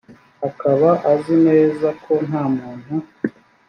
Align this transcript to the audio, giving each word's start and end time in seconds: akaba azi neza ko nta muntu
akaba 0.49 0.89
azi 1.11 1.35
neza 1.47 1.87
ko 2.03 2.13
nta 2.27 2.43
muntu 2.55 2.93